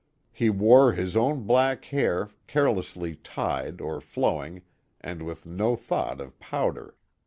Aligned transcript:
He 0.31 0.49
wore 0.49 0.93
his 0.93 1.15
own 1.15 1.43
black 1.43 1.85
hair, 1.85 2.29
carelessly 2.47 3.19
lied 3.37 3.79
or 3.79 4.01
flowing, 4.01 4.63
and 4.99 5.21
with 5.21 5.45
no 5.45 5.75
thought 5.75 6.19
of 6.19 6.39
powder. 6.39 6.95